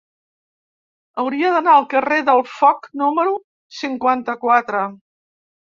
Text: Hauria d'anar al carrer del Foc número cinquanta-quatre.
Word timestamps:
Hauria 1.23 1.51
d'anar 1.57 1.75
al 1.81 1.85
carrer 1.91 2.17
del 2.31 2.43
Foc 2.55 2.89
número 3.03 3.37
cinquanta-quatre. 3.83 4.85